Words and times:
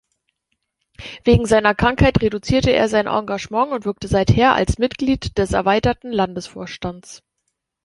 Wegen 1.25 1.45
seiner 1.45 1.75
Krankheit 1.75 2.23
reduzierte 2.23 2.71
er 2.71 2.89
sein 2.89 3.05
Engagement 3.05 3.71
und 3.71 3.85
wirkte 3.85 4.07
seither 4.07 4.55
als 4.55 4.79
Mitgliedes 4.79 5.53
erweiterten 5.53 6.11
Landesvorstandes. 6.11 7.21